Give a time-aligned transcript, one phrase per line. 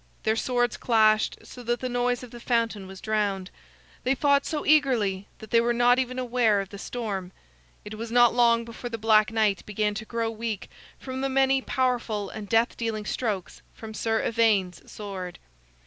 [0.23, 3.51] Their swords clashed so that the noise of the fountain was drowned;
[4.03, 7.31] they fought so eagerly that they were not even aware of the storm.
[7.85, 11.61] It was not long before the Black Knight began to grow weak from the many
[11.61, 15.37] powerful and death dealing strokes from Sir Ivaine's sword.